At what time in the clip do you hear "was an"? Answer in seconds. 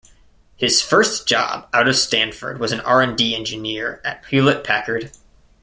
2.59-2.79